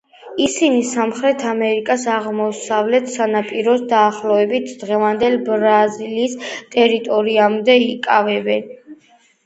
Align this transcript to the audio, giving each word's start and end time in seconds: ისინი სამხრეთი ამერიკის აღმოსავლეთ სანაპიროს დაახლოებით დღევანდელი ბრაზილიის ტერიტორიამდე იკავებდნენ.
ისინი 0.43 0.77
სამხრეთი 0.91 1.45
ამერიკის 1.49 2.05
აღმოსავლეთ 2.13 3.13
სანაპიროს 3.17 3.85
დაახლოებით 3.93 4.75
დღევანდელი 4.83 5.43
ბრაზილიის 5.53 6.37
ტერიტორიამდე 6.79 7.81
იკავებდნენ. 7.95 8.71